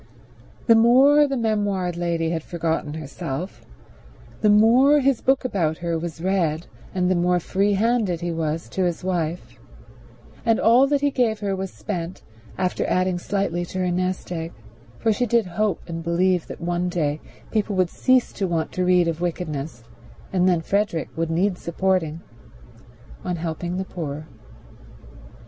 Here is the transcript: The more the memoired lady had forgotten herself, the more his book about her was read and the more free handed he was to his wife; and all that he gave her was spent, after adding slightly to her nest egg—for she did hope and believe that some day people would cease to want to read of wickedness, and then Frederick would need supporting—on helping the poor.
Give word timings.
The 0.65 0.73
more 0.73 1.27
the 1.27 1.35
memoired 1.37 1.95
lady 1.95 2.31
had 2.31 2.41
forgotten 2.41 2.95
herself, 2.95 3.63
the 4.41 4.49
more 4.49 4.99
his 4.99 5.21
book 5.21 5.45
about 5.45 5.77
her 5.77 5.95
was 5.95 6.19
read 6.23 6.65
and 6.95 7.07
the 7.07 7.13
more 7.15 7.39
free 7.39 7.73
handed 7.73 8.21
he 8.21 8.31
was 8.31 8.67
to 8.69 8.85
his 8.85 9.03
wife; 9.03 9.59
and 10.43 10.59
all 10.59 10.87
that 10.87 11.01
he 11.01 11.11
gave 11.11 11.41
her 11.41 11.55
was 11.55 11.71
spent, 11.71 12.23
after 12.57 12.83
adding 12.87 13.19
slightly 13.19 13.63
to 13.65 13.77
her 13.77 13.91
nest 13.91 14.31
egg—for 14.31 15.13
she 15.13 15.27
did 15.27 15.45
hope 15.45 15.87
and 15.87 16.01
believe 16.03 16.47
that 16.47 16.57
some 16.65 16.89
day 16.89 17.21
people 17.51 17.75
would 17.75 17.91
cease 17.91 18.33
to 18.33 18.47
want 18.47 18.71
to 18.71 18.83
read 18.83 19.07
of 19.07 19.21
wickedness, 19.21 19.83
and 20.33 20.49
then 20.49 20.61
Frederick 20.61 21.09
would 21.15 21.29
need 21.29 21.59
supporting—on 21.59 23.35
helping 23.35 23.77
the 23.77 23.85
poor. 23.85 24.25